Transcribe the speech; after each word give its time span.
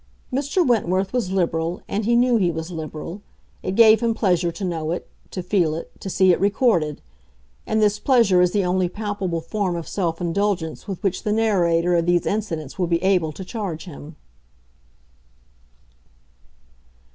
Mr. 0.33 0.65
Wentworth 0.67 1.13
was 1.13 1.31
liberal, 1.31 1.83
and 1.87 2.05
he 2.05 2.15
knew 2.15 2.37
he 2.37 2.49
was 2.49 2.71
liberal. 2.71 3.21
It 3.61 3.75
gave 3.75 3.99
him 4.01 4.15
pleasure 4.15 4.51
to 4.51 4.65
know 4.65 4.89
it, 4.89 5.07
to 5.29 5.43
feel 5.43 5.75
it, 5.75 5.91
to 6.01 6.09
see 6.09 6.31
it 6.31 6.39
recorded; 6.39 7.03
and 7.67 7.83
this 7.83 7.99
pleasure 7.99 8.41
is 8.41 8.49
the 8.51 8.65
only 8.65 8.89
palpable 8.89 9.41
form 9.41 9.75
of 9.75 9.87
self 9.87 10.19
indulgence 10.19 10.87
with 10.87 11.03
which 11.03 11.21
the 11.21 11.31
narrator 11.31 11.95
of 11.95 12.07
these 12.07 12.25
incidents 12.25 12.79
will 12.79 12.87
be 12.87 13.03
able 13.03 13.31
to 13.31 13.45
charge 13.45 13.85
him. 13.85 14.15